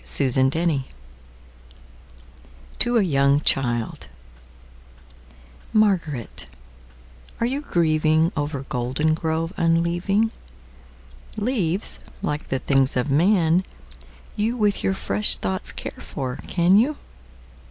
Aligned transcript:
Spring 0.03 0.31
and 0.51 0.51
Fall 0.51 0.83
to 2.79 2.97
a 2.97 3.03
young 3.03 3.39
childMÁRGARÉT, 5.71 6.47
áre 7.39 7.47
you 7.47 7.61
gríevingOver 7.61 8.67
Goldengrove 8.67 9.53
unleaving? 9.57 10.31
Leáves, 11.37 11.99
líke 12.23 12.47
the 12.47 12.57
things 12.57 12.97
of 12.97 13.11
man, 13.11 13.63
youWith 14.35 14.81
your 14.81 14.95
fresh 14.95 15.35
thoughts 15.37 15.71
care 15.71 15.91
for, 16.01 16.37
can 16.47 16.79
you? 16.79 16.97